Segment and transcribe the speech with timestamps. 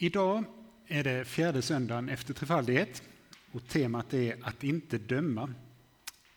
[0.00, 0.44] Idag
[0.86, 3.02] är det fjärde söndagen efter trefaldighet
[3.52, 5.54] och temat är att inte döma.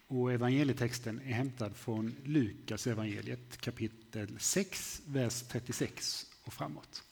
[0.08, 7.04] Och evangelietexten är hämtad från Lukas evangeliet kapitel 6, vers 36 och framåt.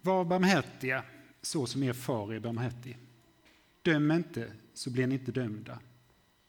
[0.00, 1.04] Var barmhärtiga
[1.42, 2.98] så som er far är barmhärtig.
[3.82, 5.80] Döm inte så blir ni inte dömda.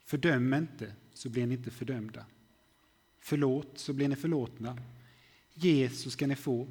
[0.05, 2.25] Fördöm inte så blir ni inte fördömda.
[3.19, 4.77] Förlåt så blir ni förlåtna.
[5.53, 6.67] Ge så ska ni få.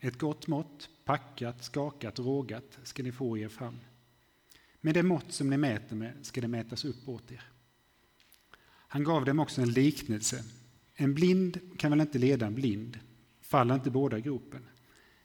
[0.00, 3.76] Ett gott mått, packat, skakat, rågat ska ni få er fram.
[4.80, 7.42] Med det mått som ni mäter med ska det mätas upp åt er.
[8.66, 10.44] Han gav dem också en liknelse.
[10.94, 12.98] En blind kan väl inte leda en blind?
[13.40, 14.62] Faller inte båda i gropen?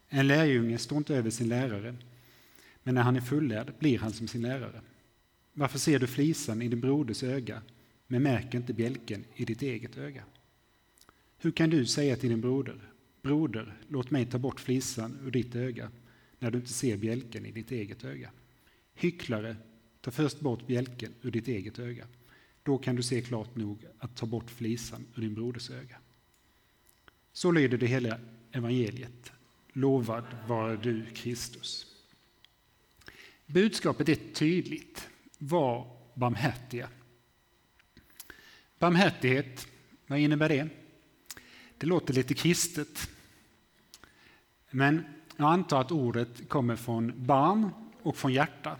[0.08, 1.96] En lärjunge står inte över sin lärare,
[2.82, 4.80] men när han är fullärd blir han som sin lärare.
[5.52, 7.62] Varför ser du flisan i din broders öga,
[8.06, 10.22] men märker inte bjälken i ditt eget öga?
[11.38, 12.90] Hur kan du säga till din broder,
[13.26, 15.90] Broder, låt mig ta bort flisan ur ditt öga
[16.38, 18.30] när du inte ser bjälken i ditt eget öga.
[18.94, 19.56] Hycklare,
[20.00, 22.06] ta först bort bjälken ur ditt eget öga.
[22.62, 25.96] Då kan du se klart nog att ta bort flisan ur din broders öga.
[27.32, 28.18] Så lyder det hela
[28.52, 29.32] evangeliet.
[29.72, 31.96] Lovad vare du, Kristus.
[33.46, 35.08] Budskapet är tydligt.
[35.38, 36.88] Var barmhärtiga.
[38.78, 39.68] Barmhärtighet,
[40.06, 40.68] vad innebär det?
[41.78, 43.10] Det låter lite kristet.
[44.76, 45.04] Men
[45.36, 47.70] jag antar att ordet kommer från barm
[48.02, 48.76] och från hjärta.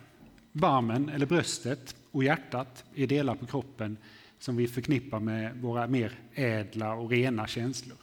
[0.52, 3.96] Barmen, eller bröstet, och hjärtat är delar på kroppen
[4.38, 7.96] som vi förknippar med våra mer ädla och rena känslor.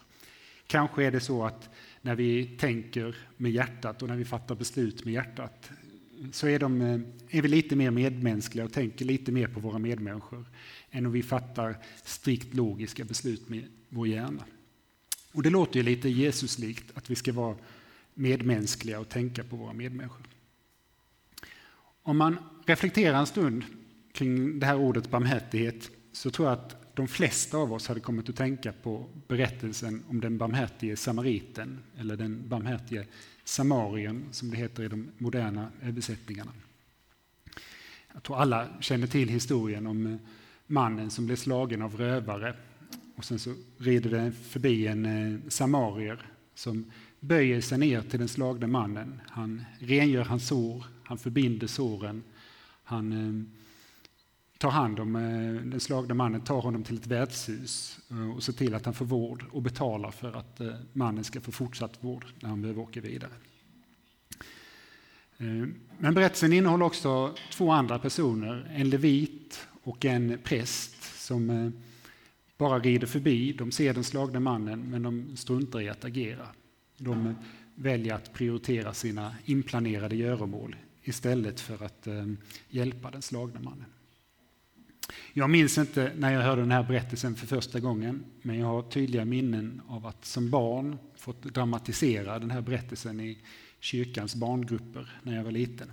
[0.68, 1.70] Kanske är det så att
[2.02, 5.70] när vi tänker med hjärtat och när vi fattar beslut med hjärtat
[6.32, 7.00] så är, de, eh,
[7.38, 10.46] är vi lite mer medmänskliga och tänker lite mer på våra medmänniskor
[10.92, 14.44] än om vi fattar strikt logiska beslut med vår hjärna.
[15.34, 17.56] Och det låter ju lite Jesuslikt att vi ska vara
[18.14, 20.28] medmänskliga och tänka på våra medmänniskor.
[22.04, 23.64] Om man reflekterar en stund
[24.12, 28.30] kring det här ordet barmhärtighet så tror jag att de flesta av oss hade kommit
[28.30, 33.08] att tänka på berättelsen om den barmhärtige samariten eller den barmhärtige
[33.44, 36.52] samarien som det heter i de moderna översättningarna.
[38.14, 40.20] Jag tror alla känner till historien om eh,
[40.68, 42.56] mannen som blev slagen av rövare
[43.16, 46.92] och sen så rider det förbi en eh, samarier som
[47.24, 49.22] böjer sig ner till den slagne mannen.
[49.28, 52.24] Han rengör hans sår, han förbinder såren.
[52.84, 53.58] Han eh,
[54.58, 58.54] tar hand om eh, den slagne mannen, tar honom till ett värdshus eh, och ser
[58.54, 62.26] till att han får vård och betalar för att eh, mannen ska få fortsatt vård
[62.40, 63.32] när han behöver åka vidare.
[65.38, 65.68] Eh,
[65.98, 71.74] men berättelsen innehåller också två andra personer, en levit och en präst som
[72.58, 73.54] bara rider förbi.
[73.54, 76.48] De ser den slagne mannen, men de struntar i att agera.
[76.98, 77.36] De
[77.76, 82.26] väljer att prioritera sina inplanerade göromål istället för att eh,
[82.70, 83.86] hjälpa den slagne mannen.
[85.34, 88.82] Jag minns inte när jag hörde den här berättelsen för första gången, men jag har
[88.82, 93.38] tydliga minnen av att som barn fått dramatisera den här berättelsen i
[93.80, 95.92] kyrkans barngrupper när jag var liten.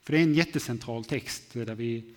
[0.00, 2.14] För det är en jättecentral text där vi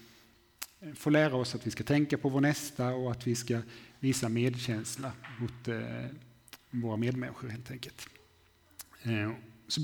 [0.95, 3.61] får lära oss att vi ska tänka på vår nästa och att vi ska
[3.99, 6.05] visa medkänsla mot eh,
[6.81, 8.09] våra medmänniskor helt enkelt.
[9.03, 9.31] Eh,
[9.67, 9.81] så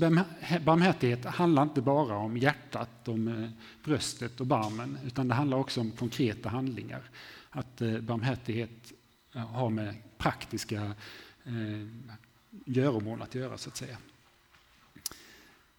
[0.64, 3.50] barmhärtighet handlar inte bara om hjärtat, om eh,
[3.84, 7.02] bröstet och barmen, utan det handlar också om konkreta handlingar.
[7.50, 8.92] Att eh, barmhärtighet
[9.32, 10.94] har med praktiska
[12.64, 13.98] göromål att göra, så att säga.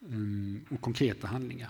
[0.09, 1.69] Ehm, och konkreta handlingar.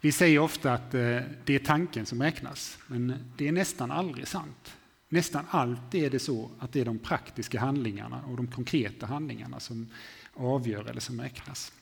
[0.00, 4.77] Vi säger ofta att det är tanken som räknas, men det är nästan aldrig sant.
[5.08, 9.60] Nästan alltid är det så att det är de praktiska handlingarna och de konkreta handlingarna
[9.60, 9.88] som
[10.34, 11.72] avgör eller som räknas.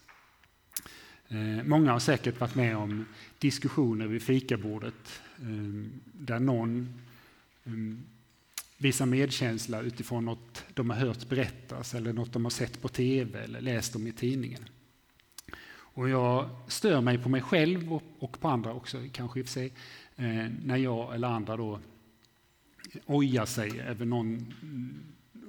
[1.28, 3.06] Eh, många har säkert varit med om
[3.38, 6.94] diskussioner vid fikabordet eh, där någon
[7.64, 7.72] eh,
[8.78, 13.44] visar medkänsla utifrån något de har hört berättas eller något de har sett på tv
[13.44, 14.68] eller läst om i tidningen.
[15.68, 19.52] Och jag stör mig på mig själv och på andra också, kanske i och för
[19.52, 19.72] sig,
[20.64, 21.80] när jag eller andra då
[23.06, 24.94] ojar sig över någon mm,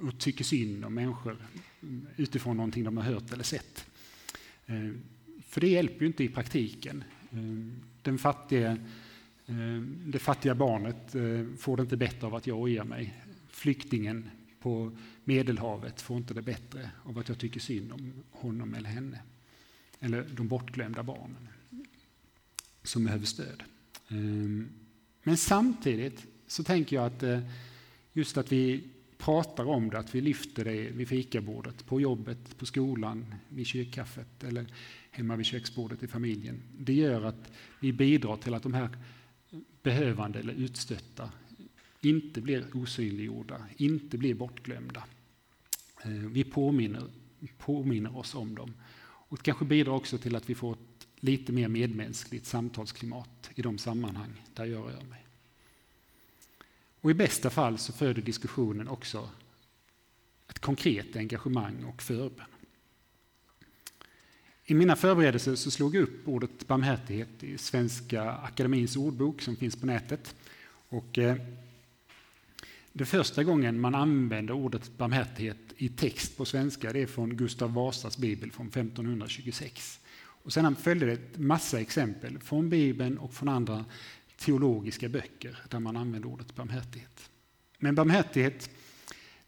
[0.01, 1.37] och tycker synd om människor
[1.81, 3.87] mm, utifrån någonting de har hört eller sett.
[4.65, 4.89] Eh,
[5.41, 7.03] för det hjälper ju inte i praktiken.
[7.31, 7.37] Eh,
[8.01, 8.77] den fattige,
[9.45, 11.15] eh, det fattiga barnet
[11.57, 13.23] får det inte bättre av att jag ojar mig.
[13.49, 14.29] Flyktingen
[14.59, 19.19] på Medelhavet får inte det bättre av att jag tycker synd om honom eller henne.
[19.99, 21.47] Eller de bortglömda barnen
[22.83, 23.63] som behöver stöd.
[25.23, 27.39] Men samtidigt så tänker jag att eh,
[28.13, 28.83] just att vi
[29.17, 34.43] pratar om det, att vi lyfter det vid fikabordet, på jobbet, på skolan, vid kyrkkaffet
[34.43, 34.65] eller
[35.11, 36.61] hemma vid köksbordet i familjen.
[36.77, 38.89] Det gör att vi bidrar till att de här
[39.83, 41.29] behövande eller utstötta
[42.01, 45.03] inte blir osynliggjorda, inte blir bortglömda.
[46.03, 47.03] Eh, vi påminner,
[47.57, 48.73] påminner oss om dem.
[48.99, 53.61] Och det kanske bidrar också till att vi får ett lite mer medmänskligt samtalsklimat i
[53.61, 55.26] de sammanhang där jag rör mig.
[57.01, 59.29] Och i bästa fall så föder diskussionen också
[60.47, 62.45] ett konkret engagemang och förbön.
[64.65, 69.75] I mina förberedelser så slog jag upp ordet barmhärtighet i Svenska Akademins ordbok som finns
[69.75, 70.35] på nätet.
[70.89, 71.35] Och eh,
[72.93, 77.73] det första gången man använder ordet barmhärtighet i text på svenska det är från Gustav
[77.73, 79.99] Vasas bibel från 1526.
[80.19, 83.85] Och sedan följde det en massa exempel från Bibeln och från andra
[84.37, 87.29] teologiska böcker där man använder ordet barmhärtighet.
[87.79, 88.69] Men barmhärtighet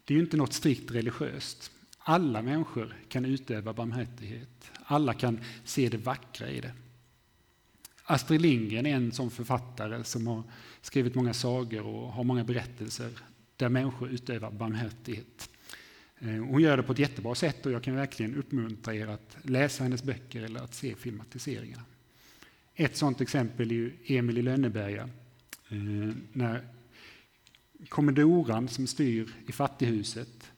[0.04, 1.70] det är ju inte något strikt religiöst.
[1.98, 4.70] Alla människor kan utöva barmhärtighet.
[4.84, 6.72] Alla kan se det vackra i det.
[8.04, 10.42] Astrid Lindgren är en sån författare som har
[10.80, 13.10] skrivit många sagor och har många berättelser
[13.56, 15.50] där människor utövar barmhärtighet.
[16.18, 19.36] Eh, hon gör det på ett jättebra sätt och jag kan verkligen uppmuntra er att
[19.42, 21.82] läsa hennes böcker eller att se filmatiseringarna.
[22.80, 25.08] Ett sådant exempel är Emil i Lönneberga.
[25.68, 26.68] Eh, när
[27.88, 30.52] kommandoran som styr i fattighuset,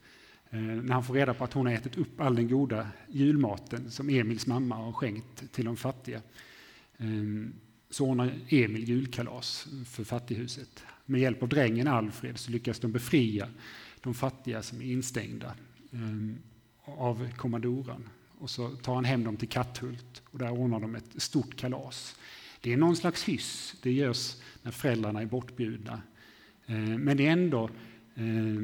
[0.49, 3.91] eh, när han får reda på att hon har ätit upp all den goda julmaten
[3.91, 6.21] som Emils mamma har skänkt till de fattiga,
[6.97, 7.07] eh,
[7.89, 10.83] så ordnar Emil julkalas för fattighuset.
[11.05, 13.49] Med hjälp av drängen Alfred så lyckas de befria
[14.01, 15.55] de fattiga som är instängda
[16.85, 18.09] av kommandoran.
[18.43, 22.15] Och så tar han hem dem till Katthult och där ordnar de ett stort kalas.
[22.61, 26.01] Det är någon slags hyss, det görs när föräldrarna är bortbjudna.
[26.65, 27.69] Eh, men det är ändå
[28.15, 28.55] eh,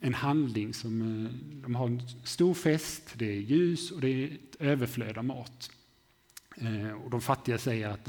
[0.00, 4.26] en handling som eh, de har en stor fest, det är ljus och det är
[4.26, 5.70] ett överflöd av mat.
[7.04, 8.08] Och de fattiga säger att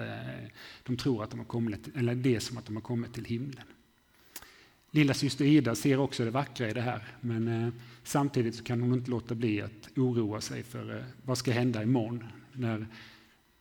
[0.84, 3.26] de tror att de har kommit, eller det är som att de har kommit till
[3.26, 3.66] himlen.
[4.98, 7.74] Lilla syster Ida ser också det vackra i det här, men eh,
[8.04, 11.84] samtidigt så kan hon inte låta bli att oroa sig för eh, vad ska hända
[11.84, 12.24] imorgon
[12.54, 12.88] när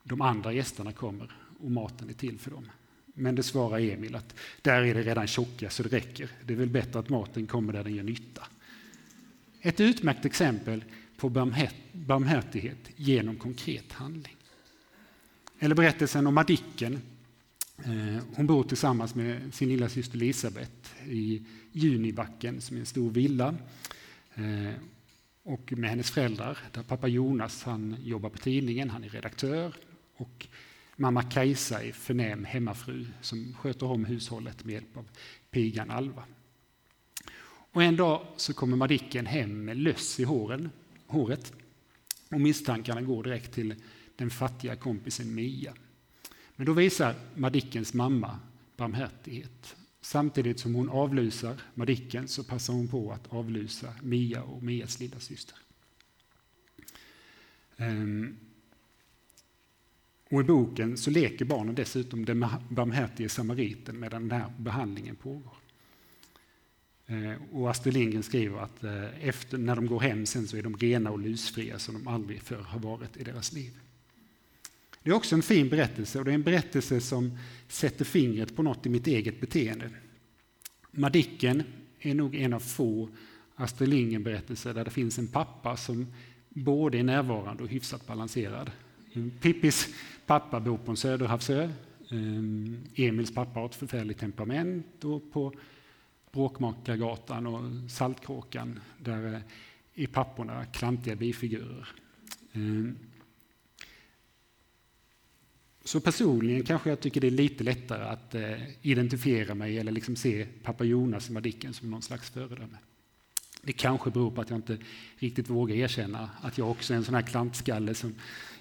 [0.03, 2.71] de andra gästerna kommer och maten är till för dem.
[3.07, 6.31] Men det svarar Emil att där är det redan tjocka så det räcker.
[6.45, 8.47] Det är väl bättre att maten kommer där den gör nytta.
[9.61, 10.85] Ett utmärkt exempel
[11.17, 11.29] på
[11.93, 14.37] barmhärtighet genom konkret handling.
[15.59, 17.01] Eller berättelsen om Madicken
[17.85, 21.43] Eh, hon bor tillsammans med sin lilla syster Elisabeth i
[21.73, 23.55] Junibacken som är en stor villa.
[24.35, 24.75] Eh,
[25.43, 29.75] och med hennes föräldrar, där pappa Jonas han jobbar på tidningen, han är redaktör.
[30.17, 30.47] Och
[30.97, 35.09] mamma Kajsa är förnäm hemmafru som sköter om hushållet med hjälp av
[35.51, 36.23] pigan Alva.
[37.73, 40.71] Och en dag så kommer Madicken hem med löss i håren,
[41.07, 41.53] håret
[42.31, 43.75] och misstankarna går direkt till
[44.17, 45.75] den fattiga kompisen Mia.
[46.57, 48.39] Men då visar Madickens mamma
[48.77, 49.77] barmhärtighet.
[50.01, 55.21] Samtidigt som hon avlusar Madicken så passar hon på att avlusa Mia och Mias lilla
[55.21, 55.59] syster.
[57.77, 58.37] Ehm,
[60.31, 65.57] och I boken så leker barnen dessutom den barmhärtige samariten medan den här behandlingen pågår.
[67.07, 70.63] Ehm, och Astrid Lindgren skriver att eh, efter, när de går hem sen så är
[70.63, 73.73] de rena och lusfria som de aldrig förr har varit i deras liv.
[75.07, 78.63] Det är också en fin berättelse och det är en berättelse som sätter fingret på
[78.63, 79.91] något i mitt eget beteende.
[80.91, 81.63] Madicken
[82.01, 83.09] är nog en av få
[83.55, 86.07] Astrid Lindgren-berättelser där det finns en pappa som
[86.49, 88.71] både är närvarande och hyfsat balanserad.
[89.41, 89.89] Pippis
[90.27, 91.71] pappa bor på en söderhavsö.
[92.11, 95.53] Ehm, Emils pappa har ett förfärligt temperament och på
[96.33, 99.41] Bråkmakargatan och Saltkråkan där eh,
[99.95, 101.89] är papporna klantiga bifigurer.
[102.53, 102.97] Ehm,
[105.87, 108.53] så personligen kanske jag tycker det är lite lättare att eh,
[108.83, 112.77] identifiera mig eller liksom se pappa Jonas i Madicken som någon slags föredöme.
[113.63, 114.79] Det kanske beror på att jag inte
[115.19, 118.15] riktigt vågar erkänna att jag också är en sån här klantskalle som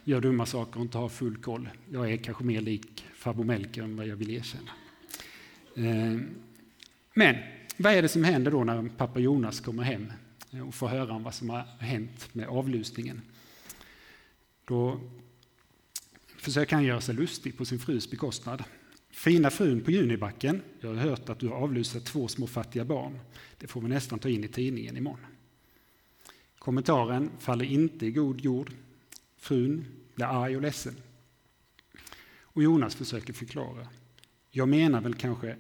[0.04, 1.70] gör dumma saker och inte har full koll.
[1.92, 4.72] Jag är kanske mer lik farbror Melker än vad jag vill erkänna.
[5.76, 6.20] Eh,
[7.14, 7.36] men
[7.78, 10.12] vad är det som händer då när pappa Jonas kommer hem
[10.68, 13.22] och får höra om vad som har hänt med avlusningen?
[14.66, 15.00] Då
[16.46, 18.64] försöker han göra sig lustig på sin frus bekostnad.
[19.10, 23.20] Fina frun på Junibacken, jag har hört att du har avlusat två små fattiga barn.
[23.58, 25.26] Det får vi nästan ta in i tidningen imorgon.
[26.60, 28.72] Kommentaren faller inte i god jord.
[29.38, 29.86] Frun
[30.16, 30.96] blir arg och ledsen.
[32.42, 33.88] Och Jonas försöker förklara.
[34.52, 35.56] Jag menar väl kanske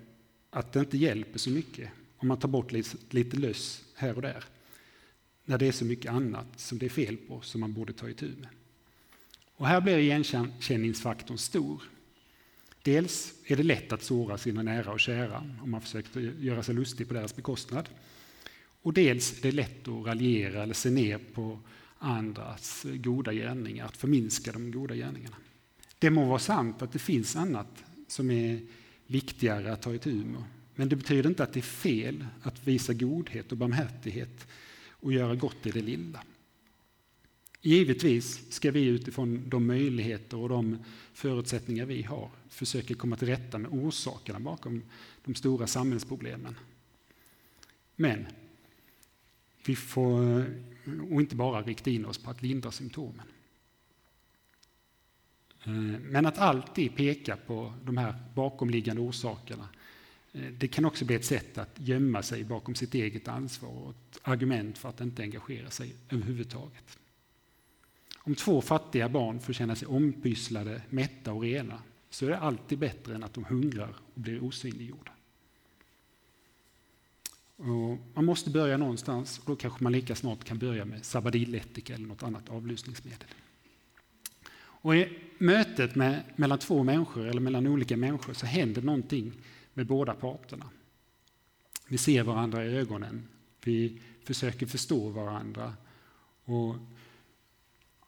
[0.49, 4.21] att det inte hjälper så mycket om man tar bort lite, lite löss här och
[4.21, 4.43] där.
[5.45, 8.09] När det är så mycket annat som det är fel på som man borde ta
[8.09, 8.49] itu med.
[9.57, 11.83] Och här blir igenkänningsfaktorn stor.
[12.81, 16.75] Dels är det lätt att såra sina nära och kära om man försöker göra sig
[16.75, 17.89] lustig på deras bekostnad.
[18.81, 21.59] Och dels är det lätt att raljera eller se ner på
[21.99, 25.35] andras goda gärningar, att förminska de goda gärningarna.
[25.99, 28.59] Det må vara sant att det finns annat som är
[29.07, 30.43] viktigare att ta itu med.
[30.75, 34.47] Men det betyder inte att det är fel att visa godhet och barmhärtighet
[34.89, 36.23] och göra gott i det lilla.
[37.65, 40.77] Givetvis ska vi utifrån de möjligheter och de
[41.13, 44.83] förutsättningar vi har försöka komma till rätta med orsakerna bakom
[45.23, 46.55] de stora samhällsproblemen.
[47.95, 48.25] Men
[49.65, 50.45] vi får
[51.11, 53.25] och inte bara rikta in oss på att lindra symptomen.
[55.63, 59.69] Eh, men att alltid peka på de här bakomliggande orsakerna
[60.33, 63.89] eh, det kan också bli ett sätt att gömma sig bakom sitt eget ansvar och
[63.89, 66.99] ett argument för att inte engagera sig överhuvudtaget.
[68.27, 72.79] Om två fattiga barn får känna sig ompysslade, mätta och rena så är det alltid
[72.79, 75.11] bättre än att de hungrar och blir osynliggjorda.
[77.55, 81.93] Och man måste börja någonstans och då kanske man lika snart kan börja med Sabadillättika
[81.93, 83.27] eller något annat avlusningsmedel.
[84.57, 89.33] Och I mötet med, mellan två människor eller mellan olika människor så händer någonting
[89.73, 90.69] med båda parterna.
[91.87, 93.27] Vi ser varandra i ögonen,
[93.63, 95.73] vi försöker förstå varandra
[96.45, 96.75] och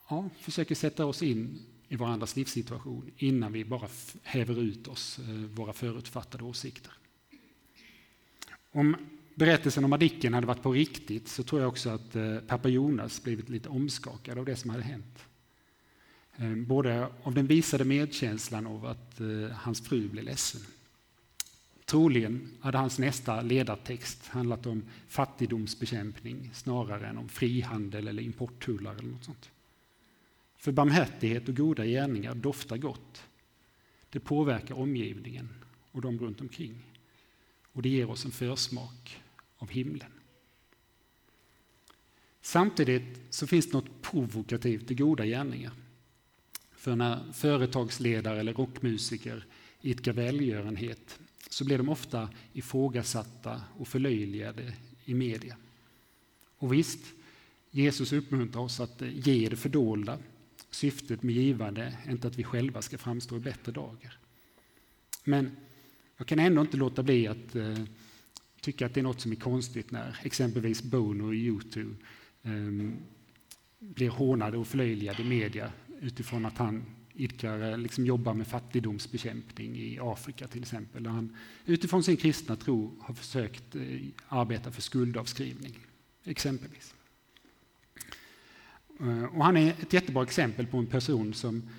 [0.07, 3.89] ja, försöker sätta oss in i varandras livssituation innan vi bara
[4.23, 6.91] häver ut oss eh, våra förutfattade åsikter.
[8.71, 8.95] Om
[9.35, 13.23] berättelsen om Madicken hade varit på riktigt så tror jag också att eh, pappa Jonas
[13.23, 15.25] blivit lite omskakad av det som hade hänt.
[16.35, 19.21] Eh, både av den visade medkänslan av att
[19.53, 20.61] hans fru blev ledsen.
[21.85, 29.09] Troligen hade hans nästa ledartext handlat om fattigdomsbekämpning snarare än om frihandel eller importtullar eller
[29.09, 29.49] något sånt.
[30.57, 33.23] För barmhärtighet och goda gärningar doftar gott.
[34.09, 35.49] Det påverkar omgivningen
[35.91, 36.93] och de runt omkring.
[37.71, 39.21] Och det ger oss en försmak
[39.57, 40.11] av himlen.
[42.41, 45.71] Samtidigt så finns det något provokativt i goda gärningar.
[46.71, 49.45] För när företagsledare eller rockmusiker
[49.81, 54.73] idkar välgörenhet så blir de ofta ifrågasatta och förlöjligade
[55.05, 55.57] i media.
[56.57, 56.99] Och visst,
[57.71, 60.17] Jesus uppmuntrar oss att ge det fördolda
[60.77, 64.17] Syftet med givande är inte att vi själva ska framstå i bättre dagar.
[65.23, 65.51] Men
[66.17, 67.77] jag kan ändå inte låta bli att eh,
[68.61, 71.95] tycka att det är något som är konstigt när exempelvis Bono i Youtube
[72.43, 72.91] eh,
[73.79, 79.75] blir hånade och förlöjligade i media utifrån att han idkar, eh, liksom jobbar med fattigdomsbekämpning
[79.75, 81.03] i Afrika till exempel.
[81.03, 83.81] Där han utifrån sin kristna tro har försökt eh,
[84.27, 85.79] arbeta för skuldavskrivning,
[86.23, 86.96] exempelvis.
[88.99, 91.69] Eh, och han är ett jättebra exempel på en person som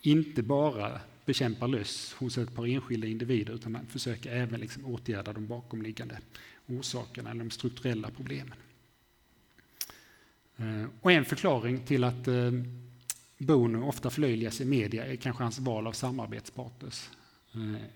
[0.00, 5.32] inte bara bekämpar löss hos ett par enskilda individer utan han försöker även liksom åtgärda
[5.32, 6.18] de bakomliggande
[6.66, 8.54] orsakerna eller de strukturella problemen.
[10.56, 12.50] Eh, och en förklaring till att eh,
[13.38, 17.08] Bono ofta förlöjligas i media är kanske hans val av samarbetspartners.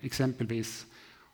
[0.01, 0.85] Exempelvis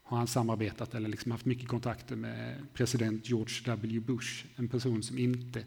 [0.04, 5.04] har han samarbetat eller liksom haft mycket kontakter med president George W Bush, en person
[5.04, 5.64] som inte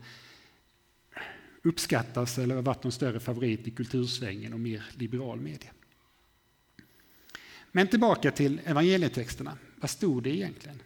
[1.65, 5.71] uppskattas eller har varit någon större favorit i kultursvängen och mer liberal media.
[7.73, 9.59] Men tillbaka till evangelietexterna.
[9.77, 10.83] Vad stod det egentligen?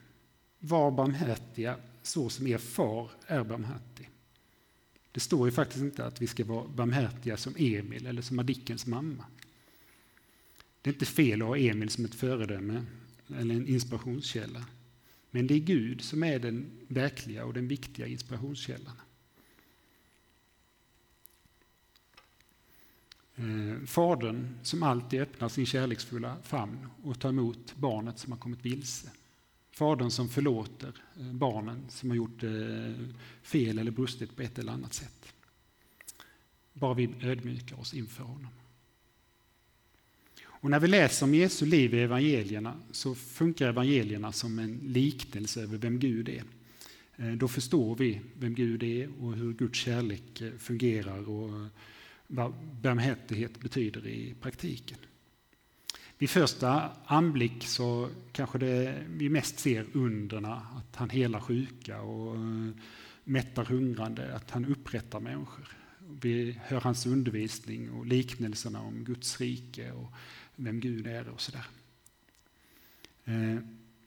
[0.59, 4.11] Var barmhärtiga så som er far är barmhärtig.
[5.13, 8.87] Det står ju faktiskt inte att vi ska vara barmhärtiga som Emil eller som Madickens
[8.87, 9.25] mamma.
[10.83, 12.85] Det är inte fel att ha Emil som ett föredöme
[13.37, 14.65] eller en inspirationskälla.
[15.31, 18.97] Men det är Gud som är den verkliga och den viktiga inspirationskällan.
[23.39, 28.65] Eh, fadern som alltid öppnar sin kärleksfulla famn och tar emot barnet som har kommit
[28.65, 29.11] vilse.
[29.71, 32.51] Fadern som förlåter eh, barnen som har gjort eh,
[33.43, 35.33] fel eller brustit på ett eller annat sätt.
[36.73, 38.51] Bara vi ödmjukar oss inför honom.
[40.45, 45.63] Och när vi läser om Jesu liv i evangelierna så funkar evangelierna som en liknelse
[45.63, 46.45] över vem Gud är.
[47.17, 51.69] Eh, då förstår vi vem Gud är och hur Guds kärlek fungerar och
[52.29, 54.99] vad barmhärtighet betyder i praktiken.
[56.19, 62.35] Vid första anblick så kanske det vi mest ser underna, att han helar sjuka och
[62.35, 62.71] eh,
[63.25, 65.77] mättar hungrande, att han upprättar människor.
[66.23, 70.13] Vi hör hans undervisning och liknelserna om Guds rike och
[70.57, 71.67] vem Gud är och sådär.
[73.25, 73.59] Eh,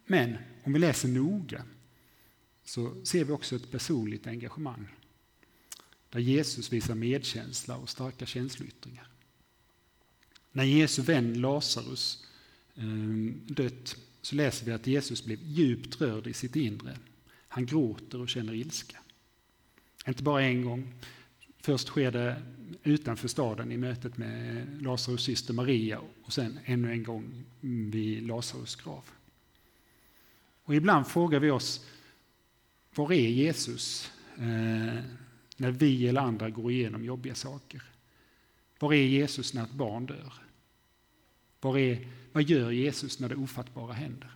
[0.05, 1.63] men om vi läser noga
[2.63, 4.87] så ser vi också ett personligt engagemang.
[6.11, 9.07] Där Jesus visar medkänsla och starka känsloyttringar.
[10.51, 12.25] När Jesu vän Lazarus
[12.75, 16.97] ehm, dött så läser vi att Jesus blev djupt rörd i sitt inre.
[17.47, 18.97] Han gråter och känner ilska.
[20.07, 20.93] Inte bara en gång.
[21.59, 22.41] Först sker det
[22.83, 27.43] utanför staden i mötet med Lazarus syster Maria och sen ännu en gång
[27.91, 29.03] vid Lazarus grav.
[30.63, 31.85] Och ibland frågar vi oss,
[32.95, 35.03] var är Jesus eh,
[35.61, 37.83] när vi eller andra går igenom jobbiga saker?
[38.79, 40.33] Var är Jesus när ett barn dör?
[41.59, 44.31] Var är, vad gör Jesus när det ofattbara händer?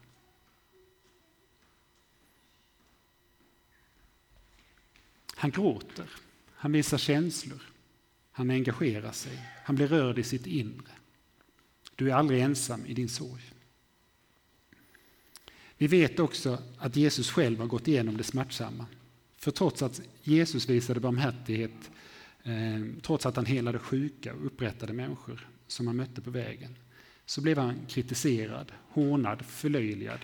[5.36, 6.10] Han gråter,
[6.54, 7.62] han visar känslor,
[8.32, 10.92] han engagerar sig, han blir rörd i sitt inre.
[11.96, 13.44] Du är aldrig ensam i din sorg.
[15.78, 18.86] Vi vet också att Jesus själv har gått igenom det smärtsamma.
[19.46, 21.92] För trots att Jesus visade barmhärtighet,
[22.44, 26.76] eh, trots att han helade sjuka och upprättade människor som han mötte på vägen,
[27.26, 30.20] så blev han kritiserad, hånad, förlöjligad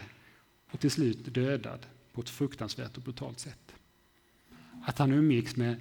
[0.72, 1.80] och till slut dödad
[2.14, 3.74] på ett fruktansvärt och brutalt sätt.
[4.86, 5.76] Att han umgicks med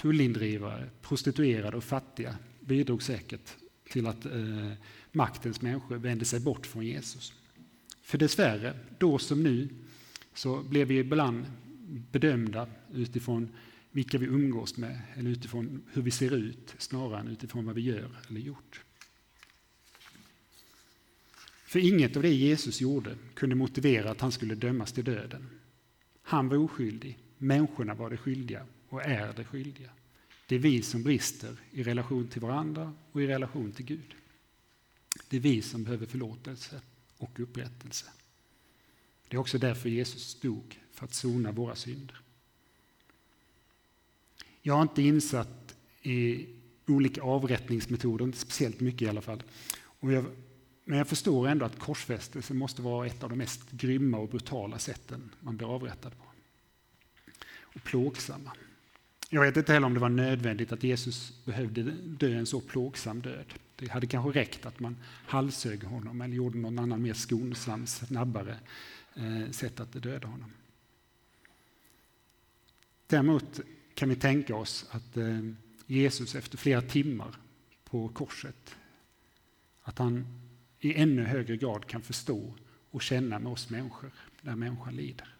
[0.00, 3.56] tullindrivare, prostituerade och fattiga bidrog säkert
[3.90, 4.72] till att eh,
[5.12, 7.32] maktens människor vände sig bort från Jesus.
[8.02, 9.68] För dessvärre, då som nu,
[10.34, 11.44] så blev vi ibland
[12.12, 13.48] bedömda utifrån
[13.90, 17.80] vilka vi umgås med eller utifrån hur vi ser ut snarare än utifrån vad vi
[17.80, 18.82] gör eller gjort.
[21.64, 25.48] För inget av det Jesus gjorde kunde motivera att han skulle dömas till döden.
[26.22, 29.90] Han var oskyldig, människorna var det skyldiga och är det skyldiga.
[30.46, 34.14] Det är vi som brister i relation till varandra och i relation till Gud.
[35.28, 36.80] Det är vi som behöver förlåtelse
[37.16, 38.06] och upprättelse.
[39.28, 42.20] Det är också därför Jesus dog, för att sona våra synder.
[44.62, 46.46] Jag har inte insatt i
[46.86, 49.42] olika avrättningsmetoder, inte speciellt mycket i alla fall.
[49.82, 50.24] Och jag,
[50.84, 54.78] men jag förstår ändå att korsfästelse måste vara ett av de mest grymma och brutala
[54.78, 56.24] sätten man blir avrättad på.
[57.62, 58.52] Och plågsamma.
[59.30, 63.20] Jag vet inte heller om det var nödvändigt att Jesus behövde dö en så plågsam
[63.20, 63.54] död.
[63.76, 68.56] Det hade kanske räckt att man halshögg honom eller gjorde någon annan mer skonsam, snabbare
[69.14, 70.52] eh, sätt att döda honom.
[73.06, 73.60] Däremot
[74.00, 75.40] kan vi tänka oss att eh,
[75.86, 77.36] Jesus efter flera timmar
[77.84, 78.76] på korset,
[79.82, 80.26] att han
[80.78, 82.54] i ännu högre grad kan förstå
[82.90, 84.10] och känna med oss människor
[84.40, 85.34] när människan lider.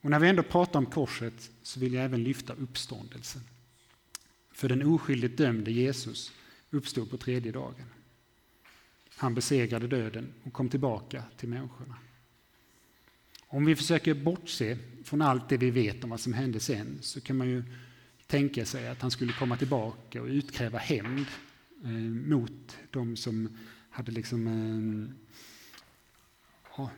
[0.00, 3.42] Och när vi ändå pratar om korset så vill jag även lyfta uppståndelsen.
[4.52, 6.32] För den oskyldigt dömde Jesus
[6.70, 7.86] uppstod på tredje dagen.
[9.16, 11.96] Han besegrade döden och kom tillbaka till människorna.
[13.56, 17.20] Om vi försöker bortse från allt det vi vet om vad som hände sen så
[17.20, 17.62] kan man ju
[18.26, 21.26] tänka sig att han skulle komma tillbaka och utkräva hämnd
[21.84, 21.90] eh,
[22.30, 23.48] mot de som
[23.90, 24.46] hade liksom,
[26.76, 26.88] eh,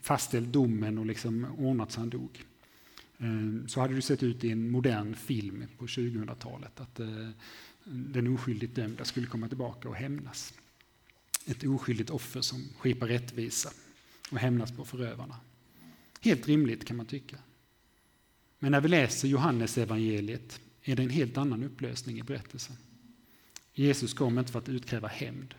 [0.00, 2.44] fastställt domen och liksom ordnat så han dog.
[3.18, 7.28] Eh, så hade det sett ut i en modern film på 2000-talet att eh,
[7.84, 10.54] den oskyldigt dömda skulle komma tillbaka och hämnas.
[11.46, 13.70] Ett oskyldigt offer som skipar rättvisa
[14.30, 15.36] och hämnas på förövarna.
[16.24, 17.36] Helt rimligt kan man tycka.
[18.58, 22.76] Men när vi läser Johannes evangeliet är det en helt annan upplösning i berättelsen.
[23.74, 25.54] Jesus kom inte för att utkräva hämnd.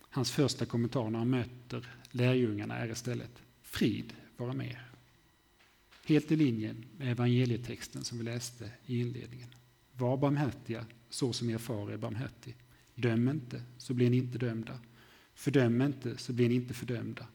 [0.00, 4.90] Hans första kommentar när han möter lärjungarna är istället frid vara med er.
[6.06, 9.54] Helt i linje med evangelietexten som vi läste i inledningen.
[9.92, 12.56] Var barmhärtiga så som er far är barmhärtig.
[12.94, 14.78] Döm inte så blir ni inte dömda.
[15.34, 17.26] Fördöm inte så blir ni inte fördömda.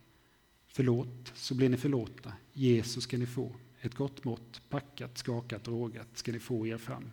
[0.68, 2.34] Förlåt så blir ni förlåtna.
[2.60, 3.56] Jesus ska ni få.
[3.82, 7.12] Ett gott mått, packat, skakat, rågat ska ni få er fram.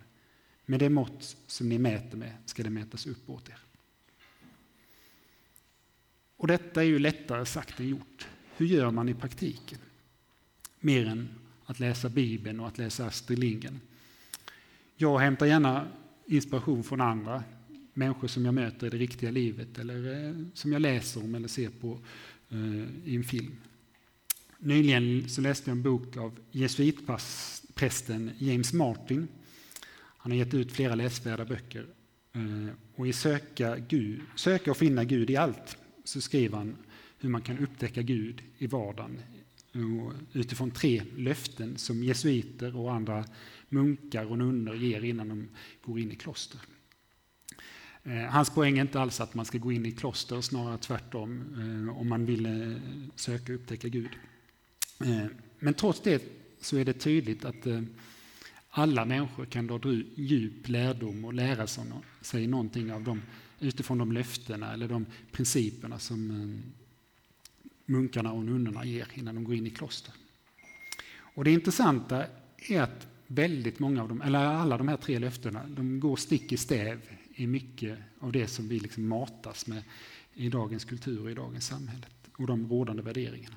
[0.65, 3.59] Med det mått som ni mäter med ska det mätas upp åt er.
[6.37, 8.27] Och detta är ju lättare sagt än gjort.
[8.57, 9.79] Hur gör man i praktiken?
[10.79, 11.29] Mer än
[11.65, 13.79] att läsa Bibeln och att läsa Astrid Lindgren.
[14.95, 15.87] Jag hämtar gärna
[16.25, 17.43] inspiration från andra
[17.93, 21.47] människor som jag möter i det riktiga livet eller eh, som jag läser om eller
[21.47, 21.99] ser på
[22.49, 23.55] eh, i en film.
[24.59, 29.27] Nyligen så läste jag en bok av jesuitprästen James Martin.
[30.17, 31.85] Han har gett ut flera läsvärda böcker.
[32.33, 36.75] Eh, och I söka, Gud, söka och finna Gud i allt så skriver han
[37.19, 39.21] hur man kan upptäcka Gud i vardagen
[40.33, 43.25] utifrån tre löften som jesuiter och andra
[43.69, 45.49] munkar och nunnor ger innan de
[45.81, 46.59] går in i kloster.
[48.03, 51.41] Eh, hans poäng är inte alls att man ska gå in i kloster, snarare tvärtom,
[51.57, 52.75] eh, om man vill
[53.15, 54.09] söka och upptäcka Gud.
[54.99, 55.25] Eh,
[55.59, 56.23] men trots det
[56.61, 57.81] så är det tydligt att eh,
[58.69, 59.79] alla människor kan dra
[60.15, 61.67] djup lärdom och lära
[62.21, 63.21] sig någonting av dem
[63.59, 66.71] utifrån de löftena eller de principerna som eh,
[67.85, 70.13] munkarna och nunnorna ger innan de går in i kloster.
[71.19, 72.25] Och det intressanta
[72.57, 76.51] är att väldigt många av dem, eller alla de här tre löftena, de går stick
[76.51, 76.99] i stäv
[77.35, 79.83] i mycket av det som vi liksom matas med
[80.33, 82.05] i dagens kultur och i dagens samhälle
[82.37, 83.55] och de rådande värderingarna.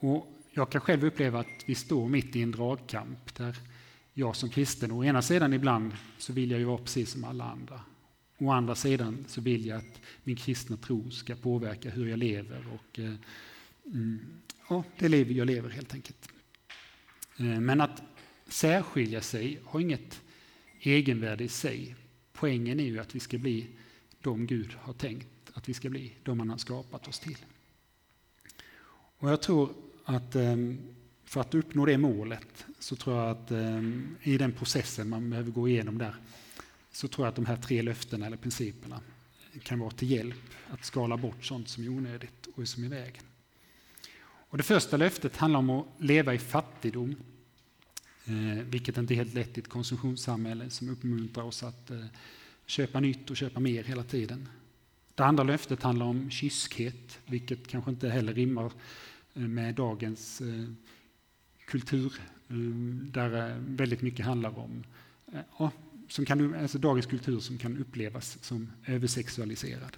[0.00, 3.56] Och jag kan själv uppleva att vi står mitt i en dragkamp där
[4.12, 7.44] jag som kristen, å ena sidan ibland så vill jag ju vara precis som alla
[7.44, 7.80] andra.
[8.38, 12.66] Å andra sidan så vill jag att min kristna tro ska påverka hur jag lever
[12.72, 13.14] och eh,
[13.86, 14.20] mm,
[14.68, 16.28] ja, det liv jag lever helt enkelt.
[17.36, 18.02] Eh, men att
[18.48, 20.20] särskilja sig har inget
[20.80, 21.96] egenvärde i sig.
[22.32, 23.66] Poängen är ju att vi ska bli
[24.20, 27.38] de Gud har tänkt att vi ska bli, de han har skapat oss till.
[29.18, 30.78] Och jag tror att ehm,
[31.24, 35.50] för att uppnå det målet så tror jag att ehm, i den processen man behöver
[35.50, 36.14] gå igenom där
[36.92, 39.00] så tror jag att de här tre löftena eller principerna
[39.62, 42.90] kan vara till hjälp att skala bort sånt som är onödigt och som är i
[42.90, 43.22] vägen.
[44.50, 47.16] Och det första löftet handlar om att leva i fattigdom,
[48.24, 52.04] eh, vilket inte är helt lätt i ett konsumtionssamhälle som uppmuntrar oss att eh,
[52.66, 54.48] köpa nytt och köpa mer hela tiden.
[55.14, 58.72] Det andra löftet handlar om kyskhet, vilket kanske inte heller rimmar
[59.34, 60.68] Eh, med dagens eh,
[61.64, 62.12] kultur,
[62.48, 62.56] eh,
[63.12, 64.84] där väldigt mycket handlar om
[65.58, 65.72] ja,
[66.08, 69.96] som kan, alltså dagens kultur som kan upplevas som översexualiserad.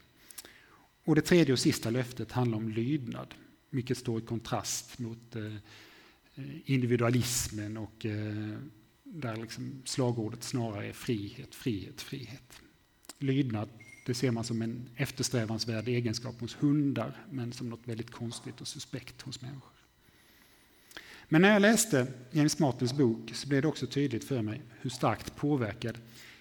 [1.05, 3.35] Och det tredje och sista löftet handlar om lydnad,
[3.71, 5.37] vilket står i kontrast mot
[6.65, 8.07] individualismen och
[9.05, 12.63] där liksom slagordet snarare är frihet, frihet, frihet.
[13.19, 13.69] Lydnad
[14.07, 18.69] det ser man som en eftersträvansvärd egenskap hos hundar men som något väldigt konstigt och
[18.69, 19.73] suspekt hos människor.
[21.29, 24.91] Men när jag läste James Martins bok så blev det också tydligt för mig hur
[24.91, 25.99] starkt påverkad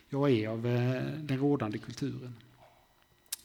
[0.09, 2.35] jag är av eh, den rådande kulturen.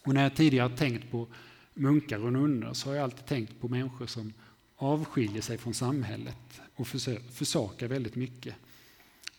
[0.03, 1.27] Och när jag tidigare tänkt på
[1.75, 4.33] munkar och nunnor så har jag alltid tänkt på människor som
[4.77, 6.89] avskiljer sig från samhället och
[7.33, 8.55] försakar väldigt mycket.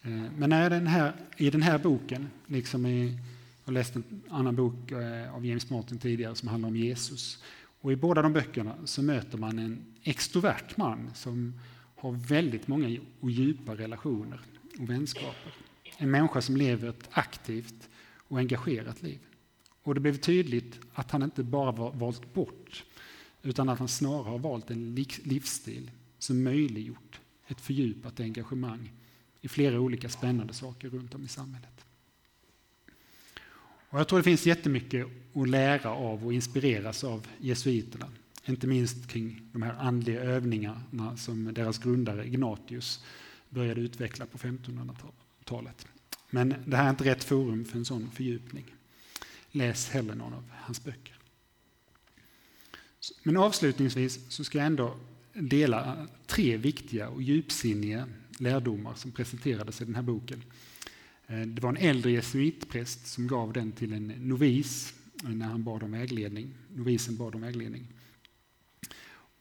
[0.01, 3.19] Eh, men när den här, i den här boken, liksom i,
[3.67, 7.43] jag läste en annan bok eh, av James Martin tidigare som handlar om Jesus.
[7.81, 11.59] Och I båda de böckerna så möter man en extrovert man som
[11.95, 14.41] har väldigt många och djupa relationer
[14.79, 15.53] och vänskaper.
[15.97, 19.19] En människa som lever ett aktivt och engagerat liv.
[19.83, 22.85] Och det blev tydligt att han inte bara var valt bort
[23.43, 28.93] utan att han snarare har valt en livsstil som möjliggjort ett fördjupat engagemang
[29.41, 31.86] i flera olika spännande saker runt om i samhället.
[33.89, 38.09] Och jag tror det finns jättemycket att lära av och inspireras av jesuiterna.
[38.45, 43.03] Inte minst kring de här andliga övningarna som deras grundare Ignatius
[43.49, 45.87] började utveckla på 1500-talet.
[46.29, 48.65] Men det här är inte rätt forum för en sån fördjupning.
[49.51, 51.15] Läs hellre någon av hans böcker.
[53.23, 54.95] Men avslutningsvis så ska jag ändå
[55.33, 60.43] dela tre viktiga och djupsinniga lärdomar som presenterades i den här boken.
[61.27, 65.63] Eh, det var en äldre jesuitpräst som gav den till en novis eh, när han
[65.63, 66.53] bad om vägledning.
[66.75, 67.87] Novisen bad om vägledning.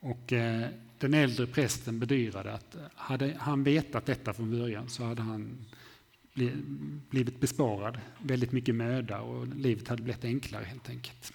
[0.01, 0.68] Och eh,
[0.99, 5.66] den äldre prästen bedyrade att hade han vetat detta från början så hade han
[7.11, 11.33] blivit besparad väldigt mycket möda och livet hade blivit enklare helt enkelt.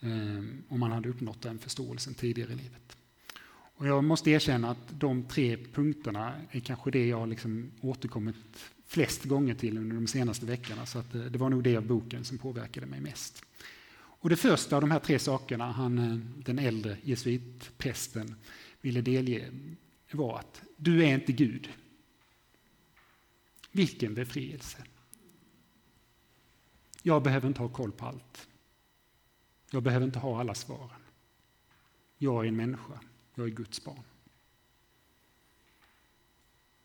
[0.00, 2.96] Ehm, om man hade uppnått den förståelsen tidigare i livet.
[3.76, 8.36] Och jag måste erkänna att de tre punkterna är kanske det jag liksom återkommit
[8.86, 10.86] flest gånger till under de senaste veckorna.
[10.86, 13.44] Så att eh, det var nog det av boken som påverkade mig mest.
[13.96, 18.34] Och det första av de här tre sakerna han, eh, den äldre jesuitprästen
[18.80, 19.50] ville delge
[20.10, 21.68] var att du är inte Gud.
[23.72, 24.84] Vilken befrielse!
[27.02, 28.48] Jag behöver inte ha koll på allt.
[29.70, 31.00] Jag behöver inte ha alla svaren.
[32.18, 33.00] Jag är en människa,
[33.34, 34.02] jag är Guds barn.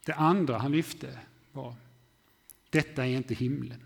[0.06, 1.20] Det andra han lyfte
[1.52, 1.76] var,
[2.70, 3.84] detta är inte himlen.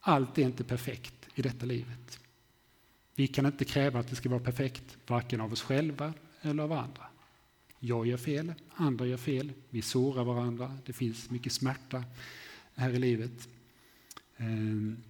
[0.00, 2.20] Allt är inte perfekt i detta livet.
[3.14, 6.72] Vi kan inte kräva att det ska vara perfekt, varken av oss själva eller av
[6.72, 7.06] andra.
[7.78, 12.04] Jag gör fel, andra gör fel, vi sårar varandra, det finns mycket smärta
[12.74, 13.48] här i livet.
[14.36, 15.02] Ehm,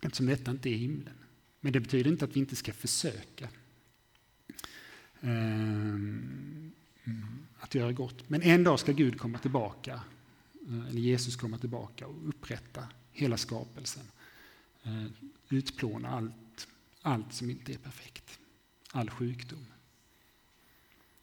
[0.00, 1.14] eftersom detta inte är himlen.
[1.60, 3.48] Men det betyder inte att vi inte ska försöka
[5.20, 6.72] Ehm,
[7.58, 8.28] att göra gott.
[8.28, 10.00] Men en dag ska Gud komma tillbaka,
[10.68, 14.04] eh, eller Jesus komma tillbaka och upprätta hela skapelsen.
[14.82, 15.06] Eh,
[15.48, 16.68] utplåna allt,
[17.02, 18.38] allt som inte är perfekt,
[18.92, 19.66] all sjukdom.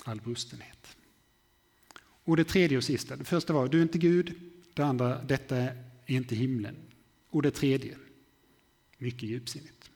[0.03, 0.97] all brustenhet.
[1.99, 4.35] Och det tredje och sista, det första var du är inte Gud,
[4.73, 6.75] det andra detta är inte himlen.
[7.29, 7.97] Och det tredje,
[8.97, 9.91] mycket djupsinnigt,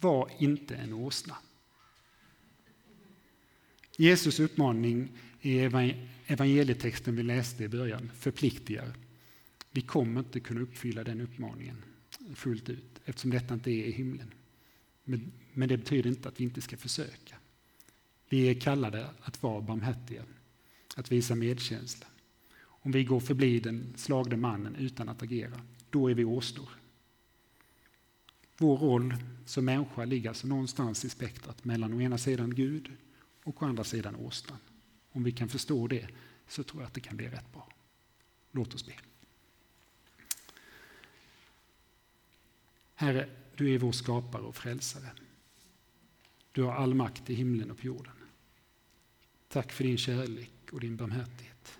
[0.00, 1.36] var inte en åsna.
[3.96, 5.08] Jesus uppmaning
[5.40, 5.58] i
[6.26, 8.92] evangelietexten vi läste i början förpliktigar.
[9.70, 11.76] Vi kommer inte kunna uppfylla den uppmaningen
[12.34, 14.34] fullt ut eftersom detta inte är i himlen.
[15.04, 17.36] Men, men det betyder inte att vi inte ska försöka.
[18.28, 20.22] Vi är kallade att vara barmhärtiga,
[20.96, 22.06] att visa medkänsla.
[22.64, 26.68] Om vi går förbi den slagne mannen utan att agera, då är vi åsnor.
[28.58, 29.14] Vår roll
[29.46, 32.90] som människa ligger alltså någonstans i spektrat mellan å ena sidan Gud
[33.42, 34.58] och å andra sidan åsnan.
[35.10, 36.08] Om vi kan förstå det
[36.48, 37.68] så tror jag att det kan bli rätt bra.
[38.50, 38.92] Låt oss be.
[42.94, 45.10] Herre, du är vår skapare och frälsare.
[46.52, 48.12] Du har all makt i himlen och på jorden.
[49.48, 51.78] Tack för din kärlek och din barmhärtighet.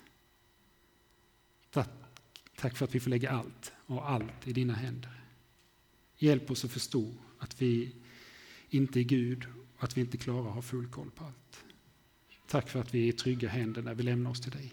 [1.71, 1.91] Tack,
[2.57, 5.25] tack för att vi får lägga allt och allt i dina händer.
[6.17, 7.95] Hjälp oss att förstå att vi
[8.69, 9.47] inte är Gud
[9.77, 11.42] och att vi inte klarar att ha full koll på allt.
[12.53, 14.73] Tack för att vi är i trygga händer när vi lämnar oss till dig.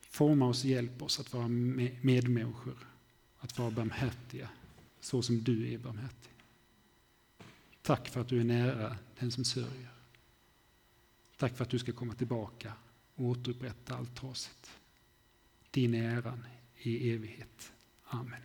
[0.00, 2.88] Forma oss och hjälp oss att vara medmänniskor,
[3.38, 4.48] att vara barmhärtiga
[5.00, 6.32] så som du är barmhärtig.
[7.82, 9.90] Tack för att du är nära den som sörjer.
[11.36, 12.72] Tack för att du ska komma tillbaka
[13.14, 14.70] och återupprätta allt trasigt.
[15.70, 17.72] Din äran i evighet.
[18.04, 18.42] Amen.